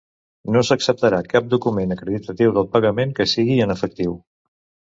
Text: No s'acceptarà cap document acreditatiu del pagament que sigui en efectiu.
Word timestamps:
No 0.53 0.61
s'acceptarà 0.69 1.19
cap 1.33 1.51
document 1.51 1.95
acreditatiu 1.97 2.55
del 2.57 2.67
pagament 2.77 3.15
que 3.21 3.31
sigui 3.35 3.61
en 3.69 3.77
efectiu. 3.79 4.21